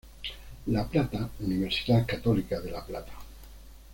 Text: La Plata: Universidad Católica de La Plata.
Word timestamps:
La 0.65 0.87
Plata: 0.89 1.29
Universidad 1.41 2.07
Católica 2.07 2.59
de 2.59 2.71
La 2.71 2.83
Plata. 2.83 3.13